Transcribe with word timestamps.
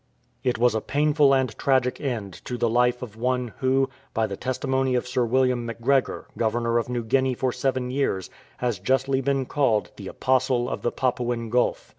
It 0.43 0.57
was 0.57 0.73
a 0.73 0.81
painful 0.81 1.31
and 1.31 1.55
tragic 1.59 2.01
end 2.01 2.33
to 2.45 2.57
the 2.57 2.67
life 2.67 3.03
of 3.03 3.15
one 3.15 3.49
who, 3.59 3.87
by 4.15 4.25
the 4.25 4.35
testimony 4.35 4.95
of 4.95 5.07
Sir 5.07 5.25
William 5.25 5.63
Macgregor, 5.63 6.25
Governor 6.35 6.79
of 6.79 6.89
New 6.89 7.03
Guinea 7.03 7.35
for 7.35 7.51
seven 7.51 7.91
years, 7.91 8.31
has 8.57 8.79
justly 8.79 9.21
been 9.21 9.45
called" 9.45 9.91
The 9.97 10.07
Apostle 10.07 10.67
of 10.69 10.81
the 10.81 10.91
Papuan 10.91 11.51
Gulf." 11.51 11.89